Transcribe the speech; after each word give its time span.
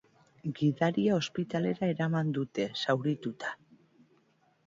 Gidaria 0.59 1.17
ospitalera 1.17 1.91
eraman 1.95 2.31
dute, 2.37 2.67
zaurituta. 2.85 3.55